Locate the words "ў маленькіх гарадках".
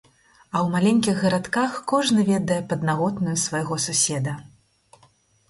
0.59-1.75